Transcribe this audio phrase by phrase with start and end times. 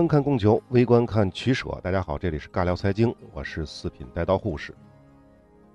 [0.00, 1.78] 观看供求，微观看取舍。
[1.82, 4.74] 大家好，这里是尬聊财经，我是四品带刀护士。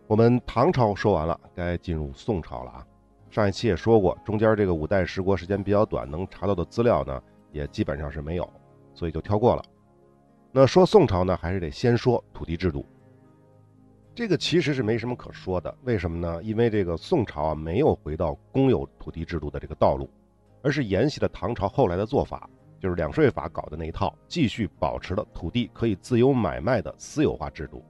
[0.07, 2.87] 我们唐朝说完了，该进入宋朝了啊。
[3.29, 7.21] 上一期也说过，中间这个五代十国时间比较短，能查到的资料呢，
[7.51, 8.49] 也基本上是没有，
[8.95, 9.63] 所以就跳过了。
[10.51, 12.83] 那说宋朝呢，还是得先说土地制度。
[14.15, 16.41] 这个其实是没什么可说的，为什么呢？
[16.41, 20.09] 因为这个宋朝啊，没有回到公有土地制度的这个道路，
[20.63, 22.49] 而是沿袭了唐朝后来的做法，
[22.85, 27.83] 就是两税法搞的那一套，继续保持了土地可以自由买卖的私有化制度，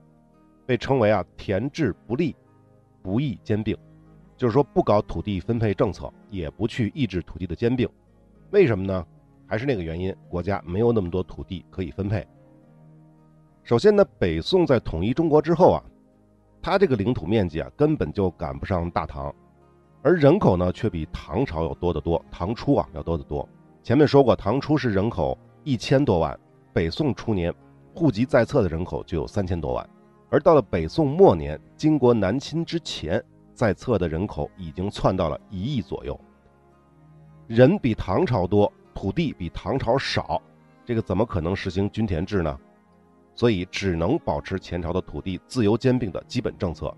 [0.64, 2.34] 被称为啊田制不利，
[3.02, 3.76] 不义兼并，
[4.38, 7.86] 就是说不搞土地分配政策，也不去抑制土地的兼并。
[8.52, 9.06] 为什么呢？
[9.46, 12.26] 还是那个原因，国家没有那么多土地可以分配。
[13.64, 15.84] 首先呢，北宋在统一中国之后啊。
[16.62, 19.32] 它这个领土面积啊，根本就赶不上大唐，
[20.02, 22.24] 而人口呢，却比唐朝要多得多。
[22.30, 23.46] 唐初啊，要多得多。
[23.86, 26.36] 前面说过，唐初是人口一千多万，
[26.72, 27.54] 北宋初年
[27.94, 29.88] 户籍在册的人口就有三千多万，
[30.28, 33.22] 而到了北宋末年，金国南侵之前，
[33.54, 36.20] 在册的人口已经窜到了一亿左右。
[37.46, 40.42] 人比唐朝多，土地比唐朝少，
[40.84, 42.58] 这个怎么可能实行均田制呢？
[43.36, 46.92] 所以只能保持前朝的土地自由兼并的基本政策。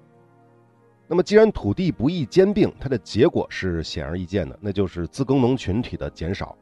[1.06, 6.56] 那么，既然土地不易兼并，它的结果是显而易见的，那就是自耕农群体的减少，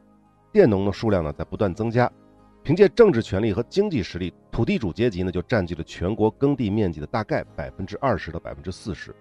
[0.57, 2.11] 佃农的数量呢在不断增加。
[2.63, 9.15] 凭借政治权力和经济实力，土地主阶级呢就占据了全国耕地面积的大概百分之二十到百分之四十。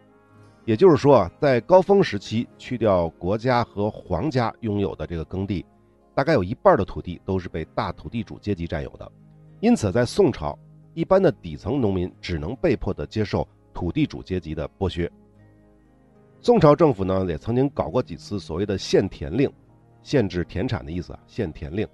[0.64, 5.64] 也就是说啊，在高峰时期，去掉国家和皇家拥有的这个耕地，
[6.12, 9.12] 大概有一半的土地都是被大土地主阶级占有的。
[9.60, 10.58] 因此，在宋朝，
[10.92, 15.08] 一般的底层农民只能被迫的接受土地主阶级的剥削。
[16.40, 19.48] 宋朝政府呢，也曾经搞过几次所谓的限田令，
[20.06, 21.84] 限制田产的意思啊，限田令。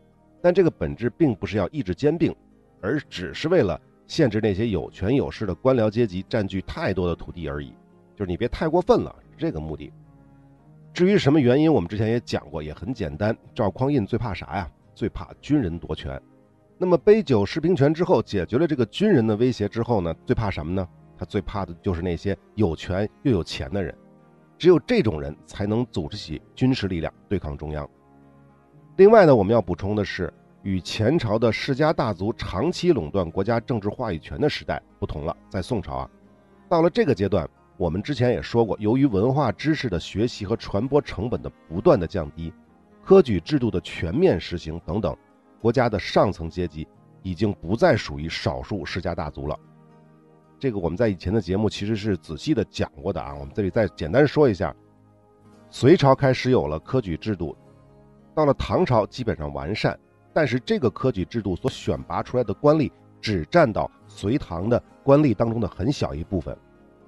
[0.42, 2.36] 但这个本质并不是要抑制兼并，
[2.82, 7.74] 而只是为了限制那些有权有势的官僚阶级占据太多的土地而已。
[8.14, 9.90] 就是你别太过分了，是这个目的。
[10.92, 13.34] 至于什么原因，我们之前也讲过，也很简单。
[13.54, 14.70] 赵匡胤最怕啥呀？
[14.94, 16.20] 最怕军人夺权。
[16.76, 20.86] 那么杯酒释兵权之后，解决了这个军人的威胁之后呢，最怕什么呢？
[21.16, 23.96] 他最怕的就是那些有权又有钱的人，
[24.58, 27.88] 只有这种人才能组织起军事力量对抗中央。
[28.96, 30.32] 另外呢，我们要补充的是，
[30.62, 36.10] 与前朝的世家大族长期垄断国家政治话语权的时代不同了，在宋朝啊，
[36.68, 37.48] 到了这个阶段，
[37.78, 42.52] 我们之前也说过，由于文化知识的学习和传播成本的不断的降低，
[43.02, 45.16] 科举制度的全面实行等等。
[45.58, 46.86] 国家的上层阶级
[47.22, 49.58] 已经不再属于少数世家大族了。
[50.58, 53.34] 这个我们在以前的节目其实是仔细的讲过的啊。
[53.34, 54.74] 我们这里再简单说一下：
[55.70, 57.56] 隋朝开始有了科举制度，
[58.34, 59.98] 到了唐朝基本上完善，
[60.32, 66.56] 但是这个科举制度所选拔出来的官吏只占到隋唐的官吏当中的很小一部分，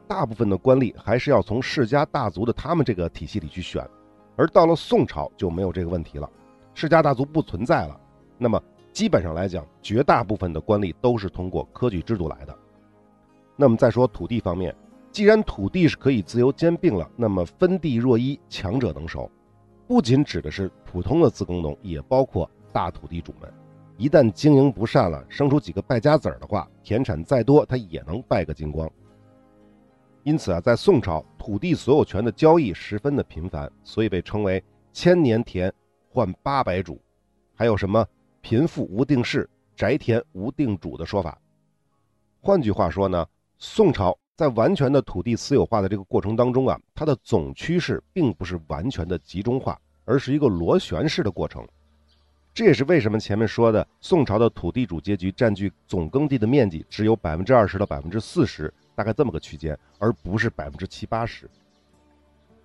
[0.07, 3.87] 大部分的官吏还是要从世家大族的他们这个体系里去选。
[4.37, 6.29] 而到了宋朝就没有这个问题了，
[6.75, 8.01] 世家大族不存在了。
[8.37, 8.61] 那么
[8.93, 12.57] 基本上来讲，绝大部分的官吏都是通过科举制度来的。
[13.57, 14.75] 那么再说土地方面，
[15.13, 19.31] 既然土地是可以自由兼并了，那么分地若一，强者能守，
[19.87, 23.53] 不仅指的是普通的自耕农，也包括大土地主们。
[23.97, 28.91] 一旦经营不善了，生出几个败家子儿的话，田产再多，他也能败个精光。
[30.23, 35.73] 因此啊，在宋朝，土地所有权的交易十分的频繁，所以被称为“千年田
[36.09, 37.01] 换八百主”，
[37.55, 38.05] 还有什么？
[38.41, 41.39] 贫富无定势，宅田无定主的说法。
[42.41, 43.27] 换句话说呢，
[43.59, 51.65] 宋朝在完全的土地私有化的这个过程当中啊，它的总趋势并不是完全的集中化，而是一个螺旋式的过程。
[52.53, 61.49] 这也是为什么前面说的宋朝的土地主阶级占据总耕地的面积只有百分之二十到百分之四十，大概这么个区间，而不是百分之七八十。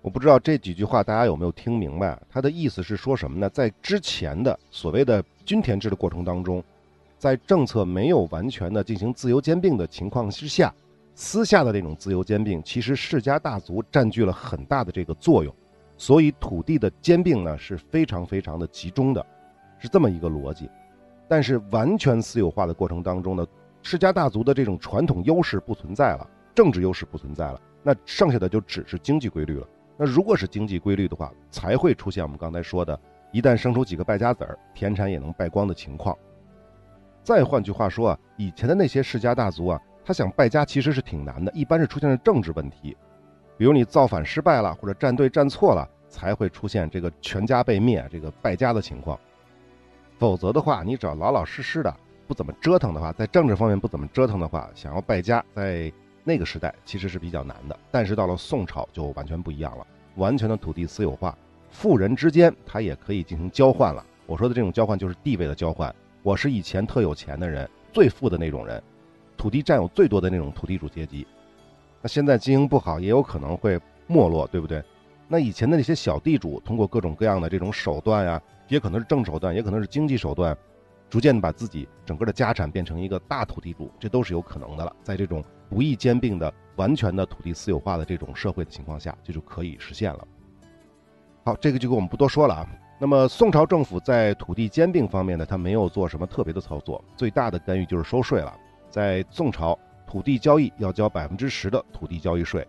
[0.02, 2.20] 我不知道这几句话大家有没有听明白？
[2.28, 3.48] 他的意思是说什么呢？
[3.50, 6.62] 在之前的所谓的均田制的过程当中，
[7.18, 10.72] 在政策没有完全的进行自由兼并的情况之下，
[11.20, 15.54] 私下的这种自由兼并，其实世家大族占据了很大的这个作用，
[15.98, 19.24] 所以土地的兼并呢是非常非常的集中的，
[19.78, 20.70] 是这么一个逻辑。
[21.28, 23.46] 但是完全私有化的过程当中呢，
[23.82, 29.68] 世家大族的这种传统优势不存在了，政治优势不存在了，那剩下的就只是经济规律了。
[29.98, 32.98] 那如果是经济规律的话，才会出现我们刚才说的，
[33.30, 36.16] 一旦生出几个败家子儿，田产也能败光的情况。
[37.22, 42.96] 再换句话说啊，以前的那些世家大族啊，他想败家其实是挺难的，一般是出现了政治问题，
[43.56, 49.18] 比如你造反失败了，或者站队站错了，才会出现这个全家被灭、这个败家的情况。
[50.18, 51.94] 否则的话，你只要老老实实的，
[52.26, 55.92] 不怎么折腾的话，在政治方面不怎么折腾的话，想要败家，在
[56.24, 57.78] 那个时代其实是比较难的。
[57.90, 59.86] 但是到了宋朝就完全不一样了，
[60.16, 61.36] 完全的土地私有化，
[61.70, 64.04] 富人之间他也可以进行交换了。
[64.26, 68.82] 我说的这种交换就是地位的交换，我是以前特有钱的人，最富的那种人，
[69.40, 71.26] 土地占有最多的那种土地主阶级。
[72.02, 74.84] 那现在经营不好，也有可能会没落，对不对？
[75.28, 80.54] 那以前的那些小地主，通过各种各样的这种手段呀，也可能是政手段，也可能是经济手段，
[81.08, 84.94] 逐渐的把自己整个的家产变成一个大土地主，这都是有可能的了。
[85.02, 90.28] 在这种不易兼并的、完全的土地私有化的这种社会的情况下，这就可以实现了。
[91.46, 92.68] 好，这个就我们不多说了啊。
[92.98, 98.54] 那么宋朝政府在土地兼并方面呢，他没有做什么特别的操作，最大的干预就是收税了。
[98.90, 99.78] 在宋朝。
[100.06, 102.66] 土地交易要交百分之十的土地交易税。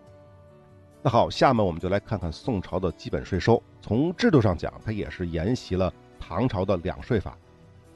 [1.02, 3.60] 那好，下面我们就来看看宋朝的基本税收。
[3.80, 7.36] 从制度上讲，它也是沿袭了唐朝的两税法，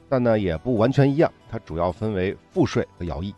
[0.09, 1.31] 但呢也不完全一样。
[1.49, 3.33] 它主要分为赋税和徭役。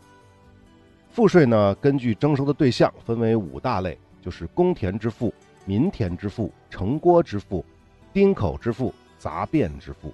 [1.12, 5.32] 赋税呢，根据征收的对象分为五大类，就是公田之赋、
[5.64, 7.64] 民田之赋、城郭之赋、
[8.12, 10.12] 丁口之赋、杂变之赋。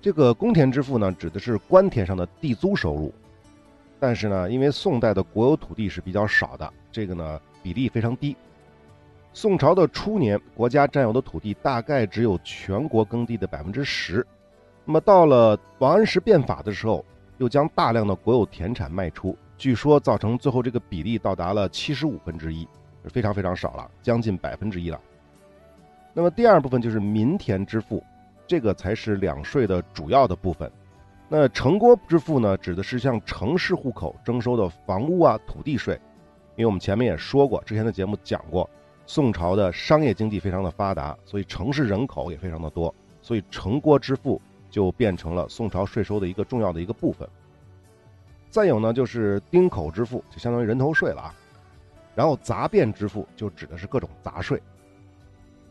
[0.00, 3.14] 这个公田之赋呢，指的是官田上的地租收入。
[3.98, 8.36] 但是呢，因为宋代的国有土地是比较少的，这个呢比例非常低。
[9.32, 14.26] 宋朝的初年，国家占有的土地大概只有全国耕地的百分之十。
[14.84, 17.04] 那么到了王安石变法的时候，
[17.38, 22.66] 又将大量的国有田产卖出，据说造成最后这个比例到达了七十五分之一，
[23.04, 25.00] 非常非常少了，将近百分之一了。
[26.14, 28.02] 那么第二部分就是民田之赋，
[28.46, 30.70] 这个才是两税的主要的部分。
[31.28, 36.00] 那城郭之赋呢，指的是向城市户口征收的房屋啊、土地税。
[36.54, 38.70] 因为我们前面也说过，之前的节目讲过，
[39.06, 44.40] 宋朝的商业经济非常的发达，所以城市人口也非常的多，所以城郭之赋
[44.70, 47.28] 就变成了宋朝税收的一个重要的一个部分。
[48.48, 51.34] 再有呢，就是丁口之赋，就相当于人头税了啊。
[52.14, 54.62] 然后杂变之赋就指的是各种杂税。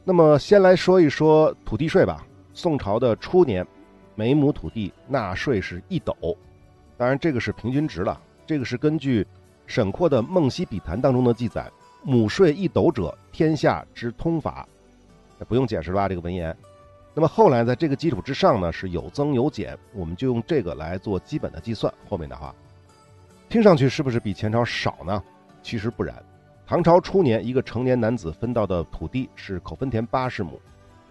[0.03, 2.27] 那么先来说一说土地税吧。
[2.53, 3.65] 宋朝的初年。
[4.15, 6.15] 每亩土地纳税是一斗，
[6.97, 8.19] 当然这个是平均值了。
[8.47, 9.27] 这个是根据
[9.67, 11.69] 沈括的《梦溪笔谈》当中的记载
[12.01, 14.65] ：“亩税一斗者，天下之通法。”
[15.49, 16.07] 不用解释了吧？
[16.07, 16.55] 这个文言。
[17.13, 21.93] 那么后来在这个基础之上呢，是有增有减，我们就用这个来做基本的计算。
[22.07, 22.55] 后面的话，
[23.49, 25.21] 听上去是不是比前朝少呢？
[25.61, 26.15] 其实不然。
[26.65, 30.59] 唐朝初年，一个成年男子分到的土地是口分田八十亩，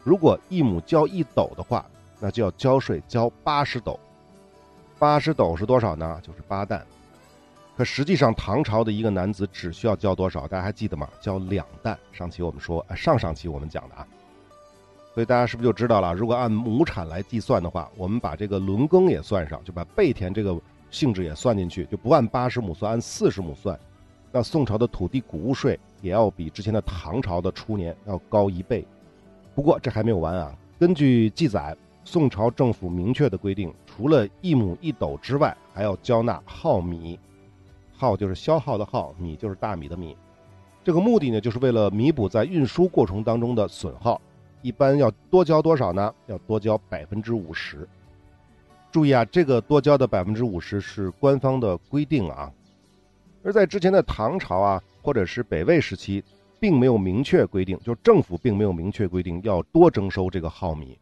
[0.02, 1.84] 如果一亩交一斗的话。
[2.24, 4.00] 那就要交税，交八十斗，
[4.98, 6.18] 八十斗是多少呢？
[6.22, 6.82] 就是八担。
[7.76, 10.48] 可实际上，唐朝的一个男子只需要交多少？
[10.48, 11.06] 大家还记得吗？
[11.20, 11.98] 交两担。
[12.12, 14.06] 上期我们说，上上期我们讲的啊。
[15.12, 16.14] 所以大家是不是就知道了？
[16.14, 20.58] 如果按亩产来计算的话，我们把这个轮耕也算上，就把备田这个
[20.90, 23.78] 性质也算进去，就不按八十亩算，按四十亩算。
[24.32, 28.82] 那宋朝的土地谷物税也要比之前的唐朝的初年要高一倍。
[29.54, 30.56] 不过这还没有完啊！
[30.80, 31.76] 根据记载。
[32.04, 37.18] 宋朝政府明确的规定，除了一亩一斗之外，还要交纳耗米。
[37.96, 40.16] 耗就是消耗的耗，米就是大米的米。
[40.82, 44.20] 这个目的呢，就是为了弥补在运输过程当中的损耗。
[44.60, 46.14] 一般要多交多少呢？
[46.26, 47.88] 要多交百分之五十。
[48.92, 52.52] 注意啊，这个多交的百分之五十是官方的规定啊。
[53.42, 56.22] 而在之前的唐朝啊，或者是北魏时期，
[56.60, 60.98] 并没有明确规定，就政府并没有明确规定要多征收这个耗米。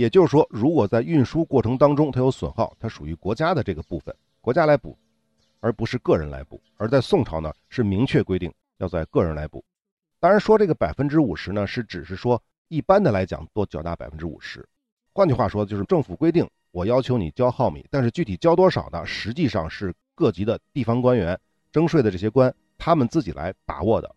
[0.00, 4.96] 也就是说，如果在运输过程当中它有损耗，它属于国家的这个部分，国家来补，
[5.60, 6.58] 而不是个人来补。
[6.78, 9.62] 而在宋朝呢，是明确规定要在个人来补。
[10.18, 14.66] 当然说这个百分之五十呢，是只是说一般的来讲多缴纳百分之五十。
[15.12, 19.04] 换句话说，就是政府规定我要求你交耗米，但是具体交多少呢？
[19.04, 21.38] 实际上是各级的地方官员
[21.70, 24.10] 征税的这些官他们自己来把握的。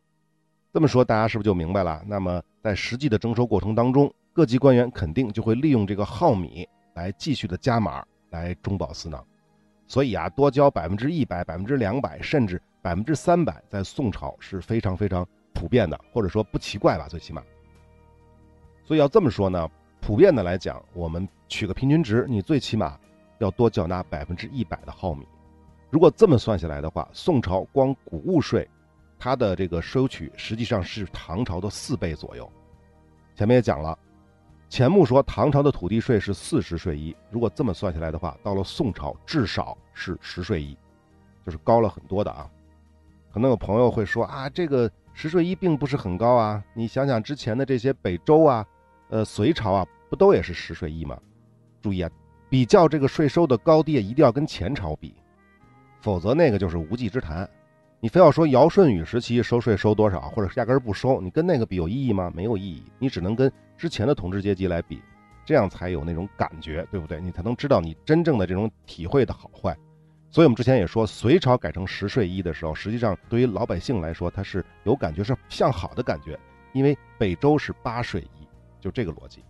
[0.71, 2.01] 这么说大家是不是就明白了？
[2.07, 4.09] 那么在实际的征收过程当中。
[4.33, 9.23] 各级官员肯定就会利用这个耗米来继续的加码，来中饱私囊。
[9.85, 15.23] 所以啊，多交百分之一百、百分之两百，甚至百分之三百，在宋朝是非常非常
[15.53, 17.43] 普遍的，或者说不奇怪吧，最起码。
[18.83, 19.69] 所以要这么说呢，
[20.01, 22.99] 普遍的来讲，我们取个平均值，你最起码
[23.37, 25.27] 要多缴纳百分之一百的耗米。
[25.91, 28.67] 如果这么算下来的话，宋朝光谷物税，
[29.19, 32.51] 它的这个收取实际上是唐朝的四倍左右。
[33.35, 33.95] 前面也讲了。
[34.73, 40.75] 钱穆说，唐朝的土地税是四十税一，如果这么算下来的话，到了宋朝至少是十税一，
[41.45, 42.49] 就是高了很多的啊。
[43.31, 46.63] 可能有朋友会说啊，这个十税一并不是很高啊。
[46.73, 48.65] 你想想之前的这些北周啊，
[49.09, 51.15] 呃，隋朝啊，不都也是十税一吗？
[51.79, 52.09] 注意啊，
[52.49, 55.13] 比较这个税收的高低，一定要跟前朝比，
[56.01, 57.47] 否则那个就是无稽之谈。
[57.99, 62.31] 你非要说尧舜禹时期收税收多少，或者压根儿不收，你跟那个比有意义吗？
[62.35, 62.81] 没有意义。
[62.97, 65.01] 你只能跟之前的统治阶级来比，
[65.45, 67.19] 这样才有那种感觉，对不对？
[67.21, 69.75] 你才能知道你真正的这种体会的好坏。
[70.29, 76.39] 所以我们之前也说，隋朝改成十税一的时候，实际上对于老百姓来说，它是有感觉，是向好的感觉，
[76.71, 78.47] 因为北周是八税一，
[78.79, 79.43] 就这个逻辑。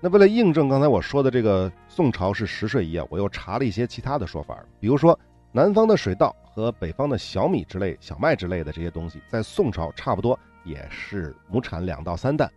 [0.00, 5.18] 那为了印证刚才我说的这个宋朝是十税一啊，我又查了一些其他的说法，比如说
[5.52, 6.34] 南方的水稻。
[6.54, 12.48] 和北方的小米之类、小麦之类的这些东西，在宋朝差不多也是亩产两到三担。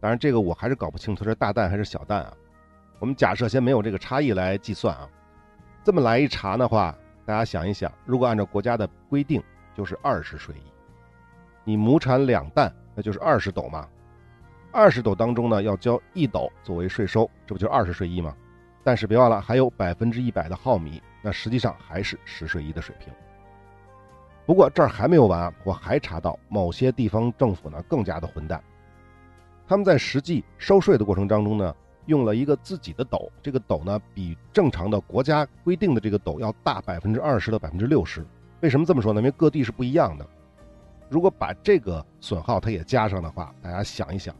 [0.00, 2.32] 当然，这个我还是搞不清楚是大蛋还是小蛋啊。
[2.98, 5.08] 我们假设先没有这个差异来计算啊。
[5.82, 9.42] 这么来一查的话，大家想一想，如果按照国家的规定，
[9.74, 10.72] 就是二十税一。
[11.64, 13.88] 你亩产两担，那就是二十斗嘛。
[14.72, 18.34] 二十斗当中呢，要交一斗作为税收，这不就是二十税一吗？
[18.84, 21.02] 但是别忘了，还有百分之一百的稻米。
[21.22, 23.12] 那实际上还是十税一的水平。
[24.44, 28.62] 不过这儿还没有完啊，我还查到某些地方政府呢更加的混蛋，
[29.68, 31.74] 他们在实际收税的过程当中呢，
[32.06, 38.24] 用了一个自己的斗，这个斗呢比正常的国家规定的这个斗要大百分之二十到百分之六十。
[38.60, 39.20] 为什么这么说呢？
[39.20, 40.26] 因为各地是不一样的。
[41.08, 44.34] 如果把这个损耗它也加上的话，大家想一想，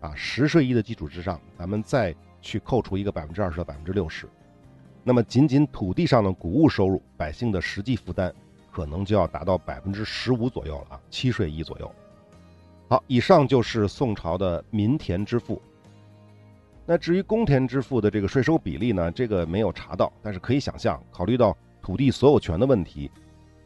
[0.00, 4.28] 啊，十税一的基础之上，咱们再去扣除一个百分之二十到百分之六十。
[5.02, 8.32] 那么，仅仅土地上的谷物收入，百姓的实际负担
[8.70, 11.92] 可能就要达到百分之十五左右了啊，七税一左右。
[12.88, 15.60] 好，以上就是宋朝的民田支付。
[16.86, 23.10] 那至于公田支付的这个税收比例呢，这个没有查到，但是可以想象，考虑到土地所有权的问题，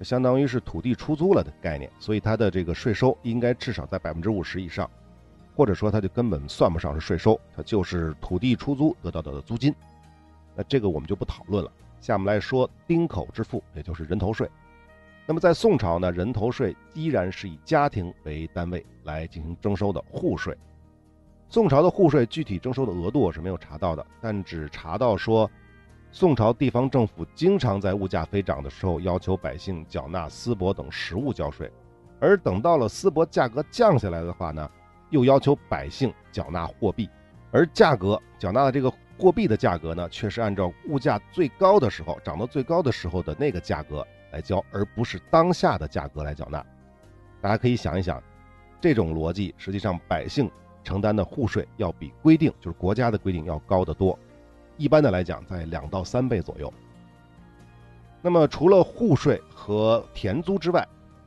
[0.00, 4.90] 相当于是土地出租了的概念，所以它的这个税收应该至少在百分之五十以上，
[5.54, 9.74] 或者说它就根本算不上是税收，它就是土地出租得到的租金。
[10.56, 11.70] 那这个我们就不讨论了。
[12.00, 14.48] 下面来说丁口支付，也就是人头税。
[15.26, 20.56] 那么在宋朝呢，人头税依然是以家庭为单位来进行征收的户税。
[21.48, 25.50] 宋朝的户税具体征收的额度我是没有查到的，但只查到说，
[26.10, 31.70] 宋朝地方政府经常在物价飞涨的时候要求百姓缴纳丝帛等实物交税，
[32.18, 34.68] 而等到了丝帛价格降下来的话呢，
[35.10, 37.08] 又要求百姓缴纳货币，
[37.52, 38.92] 而价格缴纳的这个。
[39.18, 46.64] 货币的价格呢，却是按照物价最高的时候涨到最高的时候的那个价格来交，而不是当下的价格来缴纳。
[47.40, 48.22] 大家可以想一想，
[48.80, 50.50] 这种逻辑，实际上百姓
[50.84, 54.18] 承担的户税要比规定，就是国家的规定要高得多。
[54.76, 56.72] 一般的来讲，在两到三倍左右。
[58.22, 60.86] 那么除了户税和田租之外，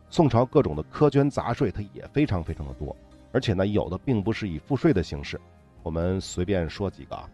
[0.09, 2.95] 宋朝各种的苛捐杂税它也非常非常的多，
[3.31, 5.41] 而且呢，有的并不是以赋税的形式。
[5.81, 7.27] 我们随便说几个啊。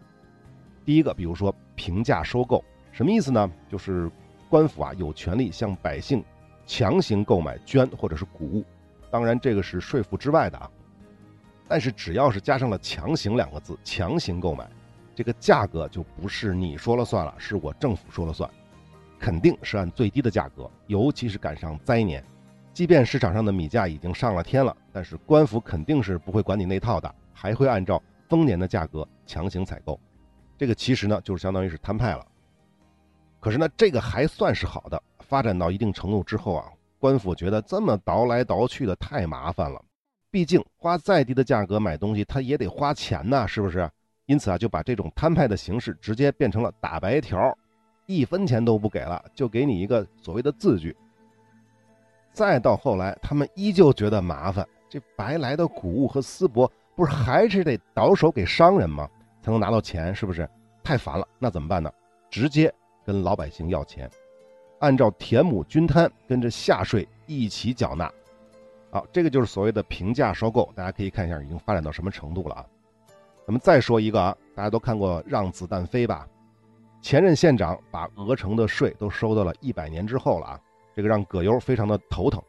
[0.84, 3.50] 第一个，比如说平价收购，什么意思呢？
[3.68, 4.10] 就是
[4.50, 6.22] 官府啊有权利向百姓
[6.66, 8.64] 强行购买绢或者是谷物，
[9.08, 10.68] 当然这个是税负之外的啊。
[11.68, 14.68] 但是只要是加上了“强行”两个字，强行购买，
[15.14, 18.50] 这个价格就不是你说了算了，是我政府说了算，
[19.20, 20.68] 肯定是按最低的价格。
[20.88, 22.24] 尤其是赶上灾年，
[22.72, 29.98] 即便市场上的米价已经上了天了，但是官府肯定是不会管你那套的，还会按照丰年的价格强行采购。
[30.58, 32.26] 这个其实呢，就是相当于是摊派了。
[33.40, 35.02] 可是呢，这个还算是好的。
[35.18, 36.66] 发展到一定程度之后啊，
[36.98, 39.80] 官府觉得这么倒来倒去的太麻烦了。
[40.30, 43.88] 毕竟花再低的价格买东西，他也得花钱呐，是不是？
[44.26, 47.56] 因此啊，就把这种摊派的形式直接变成了打白条，
[48.06, 50.96] 一分钱都不给了，就给你一个所谓的字据。
[52.32, 59.08] 再到后来，他们依旧觉得麻烦，这白来的谷物和丝帛，不是还是得倒手给商人吗？
[59.42, 60.48] 才能拿到钱，是不是
[60.82, 61.26] 太烦了？
[61.38, 61.90] 那怎么办呢？
[62.30, 62.72] 直接
[63.10, 64.08] 跟老百姓要钱，
[64.78, 68.08] 按照田亩均摊跟着下税一起缴纳。
[68.92, 70.70] 好，这个就是所谓的平价收购。
[70.76, 72.64] 大家可以看一下已经发展到什么程度了啊。
[73.44, 76.24] 咱们再说一个啊，大家都看过《让子弹飞》吧？
[77.02, 80.60] 前任县长把鹅城的税都收到了一百年之后了啊，
[80.94, 82.40] 这个让葛优非常的头疼。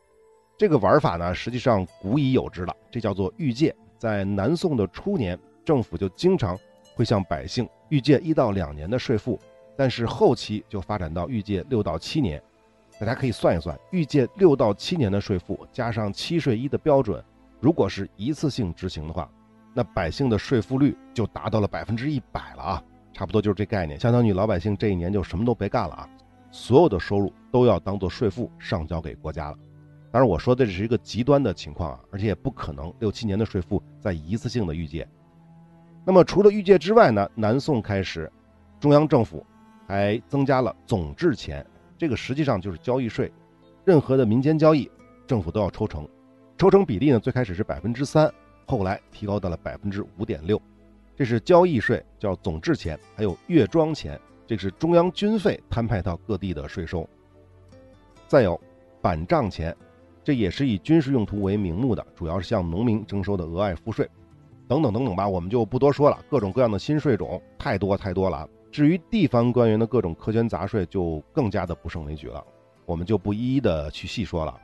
[0.60, 3.76] 这个玩法呢，实际上古已有之了，这叫做预借。
[3.98, 6.56] 在南宋的初年，政府就经常。
[6.94, 9.40] 会向百姓预借一到两年的税赋，
[9.78, 12.42] 但是后期就发展到预借六到七年。
[13.00, 17.24] 大家可以算一算，预借六到七年的税负加上七税一的标准，
[17.60, 19.28] 如果是一次性执行的话，
[19.74, 22.84] 那百姓的税负率就达到了百分之一百了啊！
[23.12, 26.10] 差不多就是这概念，相当于老百姓这一年就什么都别干了啊，
[26.52, 29.58] 所有的收入都要当做税负上交给国家了。
[30.12, 35.08] 当然，我说的这是一个极端的情况啊，而且也不可能六七年的税负再一次性的预借。
[36.06, 38.32] 那么除了预借之外呢，南宋开始
[38.80, 39.44] 中央政府
[39.92, 41.66] 还增加了总制钱，
[41.98, 43.30] 这个实际上就是交易税，
[43.84, 44.90] 任何的民间交易，
[45.28, 46.08] 政府都要抽成，
[46.58, 48.34] 抽成比例呢，最开始是百分之三，
[48.66, 50.62] 后来提高到了百分之五点六，
[51.14, 54.18] 这是交易税，叫总制钱，还有月庄钱，
[54.48, 57.06] 这是中央军费摊派到各地的税收，
[58.30, 58.58] 再有
[59.02, 59.76] 板账钱，
[60.24, 64.10] 这也是以军事用途为名目的，主要是向农民征收的额外赋税。
[64.70, 66.18] 等等等等吧，我们就不多说了。
[66.30, 68.48] 各种各样的新税种太多太多了。
[68.72, 72.44] 至于地方官员的各种苛捐杂税，就更加的不胜枚举了。
[72.86, 74.60] 我们就不一一的去细说了。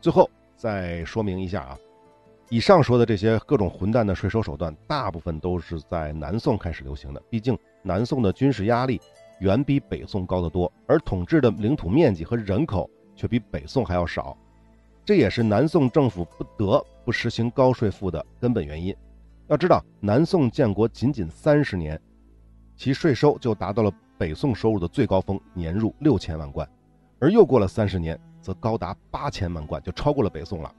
[0.00, 1.78] 最后再说明一下啊，
[2.48, 7.22] 以上说的这些各种混蛋的税收手段，大部分都是在南宋开始流行的。
[7.28, 9.00] 毕竟南宋的军事压力
[9.40, 14.36] 远比北宋高得多，而统治的领土面积和人口却比北宋还要少，
[15.04, 18.94] 这也是南宋政府不得不实行高税赋的根本原因。
[19.48, 22.00] 要知道，南宋建国仅仅三十年，
[22.82, 26.66] 其税收就达到了北宋收入的最高峰，年入六千万贯；
[27.20, 30.74] 而又过了三十年，则高达八千万贯，就超过了北宋了。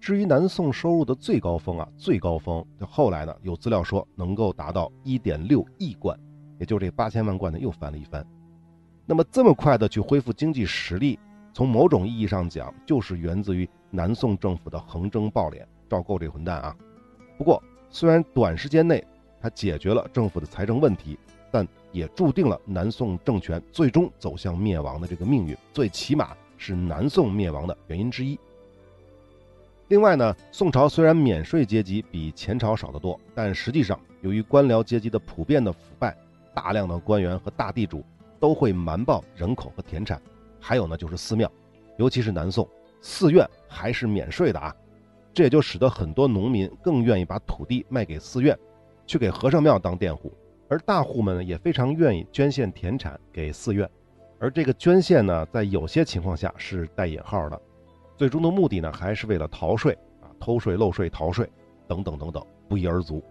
[0.00, 6.18] 至于南宋收入的最高峰啊，最高峰就，后来呢，有资料说能够达到一点六亿贯，
[6.58, 8.26] 也就这八千万贯呢，又翻了一番。
[9.06, 11.16] 那么这么快的去恢复经济实力，
[11.52, 16.76] 从某种意义上讲，就是源自于南宋政府的横征暴敛，赵构这混蛋啊。
[17.38, 19.06] 不过，虽然短时间内
[19.40, 21.16] 他解决了政府的财政问题，
[21.96, 28.38] 也注定了南宋政权最终走向灭亡的这个命运，最起码是南宋灭亡的原因之一。
[29.88, 36.14] 另外呢，宋朝虽然免税阶级比前朝少得多，但实际上由于官僚阶级的普遍的腐败，
[36.52, 38.04] 大量的官员和大地主
[38.38, 40.20] 都会瞒报人口和田产，
[40.60, 41.50] 还有呢就是寺庙，
[41.96, 42.68] 尤其是南宋
[43.00, 44.74] 寺院还是免税的啊。
[45.32, 48.58] 这也就使得很多农民更愿意把土地卖给寺院，
[49.06, 50.30] 去给和尚庙当佃户，
[50.68, 53.88] 而大户们呢也非常愿意捐献田产给寺院，
[54.38, 57.60] 而这个捐献呢，在有些情况下是带引号的，
[58.16, 61.48] 最终的目的呢还是为了逃税啊，偷税漏税逃税
[61.86, 63.22] 等等等等，不一而足。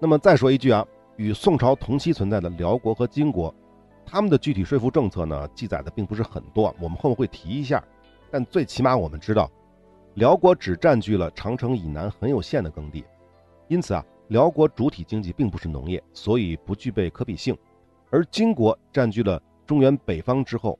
[0.00, 3.54] 那么再说一句啊，与宋朝同期存在的辽国和金国，
[4.04, 7.82] 他们的具体税赋政策呢记载的并不是很多，我们后面会提一下，
[8.30, 9.50] 但最起码我们知道。
[10.14, 13.04] 辽国只占据了长城以南很有限的耕地，
[13.68, 17.56] 因此啊，辽国主体经济并不是农业，所以不具备可比性。
[18.10, 20.78] 而金国占据了中原北方之后，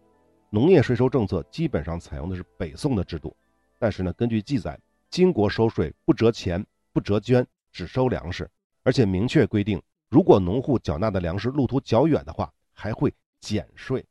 [0.51, 3.37] 农业税收政策基本上采用的是北宋的制度。
[3.79, 4.79] 但是呢，根据记载，
[5.11, 8.51] 金国收税不折钱、不折绢，只收粮食，
[8.83, 14.05] 而且明确规定，如果农户缴纳的粮食路途较远的话，还会减税。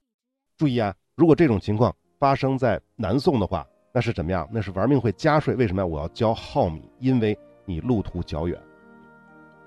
[0.57, 3.65] 注意啊，如果这种情况发生在南宋的话。
[3.97, 4.45] 那是怎么样？
[4.51, 5.55] 那是玩命会加税。
[5.55, 5.85] 为什么呀？
[5.85, 8.61] 我要交耗米，因为你路途较远。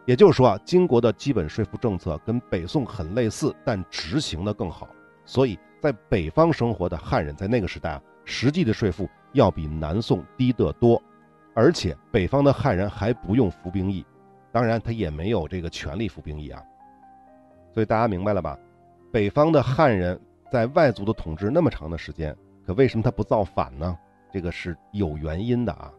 [0.08, 4.88] 也就是说啊，金国的基本税赋政策跟北宋很类似，但执行的更好。
[5.26, 10.98] 所以在北方生活的汉人，在那个时代啊，实际的税赋要比南宋低得多。
[11.52, 14.02] 而且北方的汉人还不用服兵役，
[14.50, 16.62] 当然他也没有这个权利服兵役啊。
[17.74, 18.58] 所以大家明白了吧？
[19.12, 20.18] 北方的汉人
[20.50, 22.34] 在外族的统治那么长的时间，
[22.66, 23.94] 可为什么他不造反呢？
[24.32, 25.92] 这个是有原因的啊，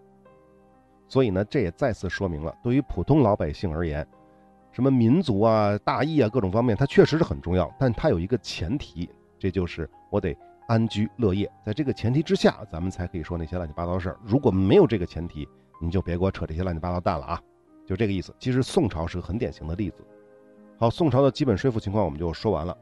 [1.10, 4.08] 所以呢，这也再次说明了，对于普通老百姓而言，
[4.72, 14.20] 什么民族啊、大义啊各种方面，它确实是很重要，但它有一个前提，这就是我得安居乐业，在这个前提之下，咱们才可以说那些乱七八糟的事儿。
[14.24, 15.50] 如果没有这个前提，
[15.82, 17.42] 你就别给我扯这些乱七八糟蛋了啊！
[17.88, 18.32] 就这个意思。
[18.38, 20.06] 其实宋朝是个很典型的例子。
[20.78, 22.78] 好，宋朝的基本税赋情况我们就说完了，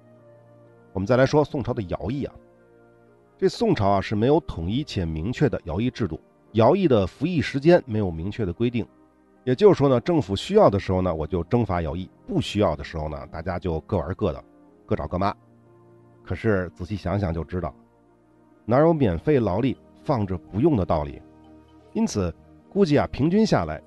[0.92, 2.36] 我们再来说宋朝的徭役啊。
[3.38, 6.20] 这宋朝啊是没有统一且明确的徭役制度，
[6.58, 8.84] 徭役的服役时间没有明确的规定，
[9.44, 14.44] 也就是说呢，政府需要的时候呢，我就征发徭役；不需要的时候呢，大家就各玩各的，
[14.84, 15.32] 各找各妈。
[16.26, 17.72] 可是仔细想想就知道，
[18.66, 21.22] 哪有免费劳力放着不用的道理？
[21.94, 22.34] 因此，
[22.72, 23.80] 估计啊，平均下来，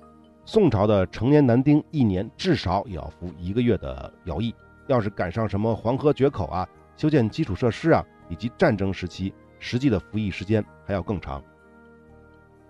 [0.45, 4.55] 宋朝的成年男丁一年至少也要服一个月的徭役。
[4.87, 8.01] 要是赶上什么黄河决口啊，修建基础设施啊。
[8.29, 11.43] 以及战争时期，实际的服役时间还要更长。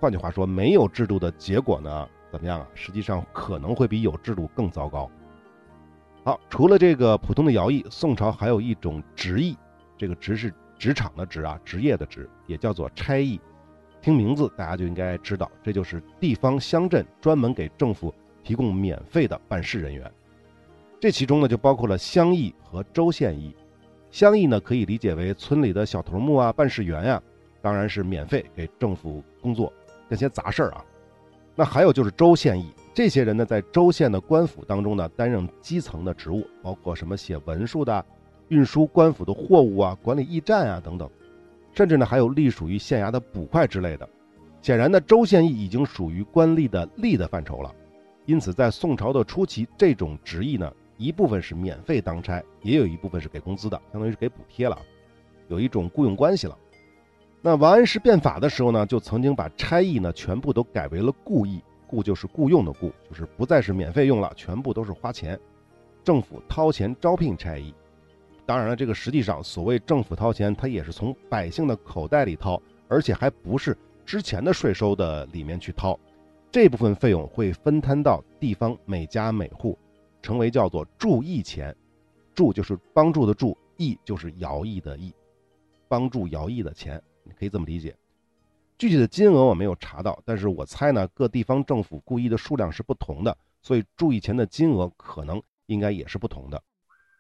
[0.01, 2.67] 换句话说，没有制度的结果呢，怎么样啊？
[2.73, 5.07] 实际上可能会比有制度更糟糕。
[6.23, 9.55] 好，除了这个普通的徭役，宋朝还有一种职役，
[9.99, 13.39] 这个职是职场的职啊，职业的职，也叫做差役。
[14.01, 18.11] 听名字大家就应该知道，这就是地方乡镇专门给政府
[18.43, 20.11] 提供免费的办事人员。
[20.99, 23.55] 这其中呢，就包括了乡役和州县役。
[24.09, 27.21] 乡役呢，可以理解为村里的小头目啊、办事员呀，
[27.61, 29.71] 当然是免费给政府工作，
[30.11, 30.83] 这些杂事儿啊。
[31.55, 38.05] 那还有就是州县役，这些人呢，在州县的官府当中呢，担任基层的职务，包括什么写文书的、
[38.49, 41.09] 运输官府的货物啊、管理驿站啊等等，
[41.73, 44.07] 甚至呢，还有隶属于县衙的捕快之类的。
[44.61, 47.73] 显然呢，州县役已经属于官吏的吏的范畴了。
[48.25, 54.77] 因此，在宋朝的初期，这种职役呢，一部分是免费当差，也有一部分是给工资的，相当于是给补贴了，
[55.47, 56.57] 有一种雇佣关系了。
[57.43, 65.39] 那王安石变法的时候呢，就曾经把差役呢全部都改为了雇役，雇就是雇佣的雇，就是不再是免费用了，全部都是花钱，
[66.03, 67.73] 政府掏钱招聘差役。
[68.45, 73.75] 当然了，这个实际上所谓政府掏钱，它也是从百姓的口袋里掏，而且还不是
[74.05, 75.99] 之前的税收的里面去掏，
[76.51, 79.75] 这部分费用会分摊到地方每家每户，
[80.21, 81.75] 成为叫做助役钱，
[82.35, 85.11] 助就是帮助的助，役就是徭役的役，
[85.87, 87.01] 帮助徭役的钱。
[87.23, 87.95] 你可以这么理解，
[88.77, 96.61] 具体的金额我没有查到，但是我猜呢，各地方政府故意的数量是不同的，所以注意钱的金额可能应该也是不同的。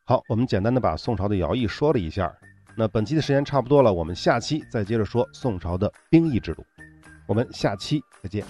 [0.03, 2.33] 好，我们简单的把宋朝的徭役说了一下，
[2.75, 6.65] 那本期的时间差不多了，我们下期再接着说宋朝的兵役制度，
[7.27, 8.43] 我们下期再见。